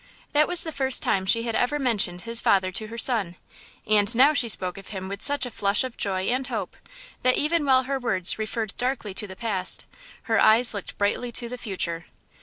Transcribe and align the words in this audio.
That 0.33 0.47
was 0.47 0.63
the 0.63 0.71
first 0.71 1.03
time 1.03 1.27
she 1.27 1.43
had 1.43 1.53
ever 1.53 1.77
mentioned 1.77 2.21
his 2.21 2.41
father 2.41 2.71
to 2.71 2.87
her 2.87 2.97
son, 2.97 3.35
and 3.85 4.15
now 4.15 4.33
she 4.33 4.49
spoke 4.49 4.79
of 4.79 4.87
him 4.87 5.07
with 5.07 5.21
such 5.21 5.45
a 5.45 5.51
flush 5.51 5.83
of 5.83 5.95
joy 5.95 6.23
and 6.23 6.47
hope 6.47 6.75
that 7.21 7.37
even 7.37 7.65
while 7.67 7.83
her 7.83 7.99
words 7.99 8.39
referred 8.39 8.73
darkly 8.79 9.13
to 9.13 9.27
the 9.27 9.35
past, 9.35 9.85
her 10.23 10.41
eyes 10.41 10.73
looked 10.73 10.97
brightly 10.97 11.31
to 11.33 11.47
the 11.47 11.55
future. 11.59 12.07